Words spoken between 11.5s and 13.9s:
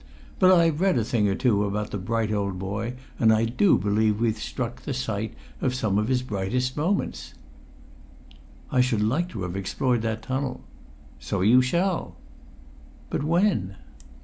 shall." "But when?"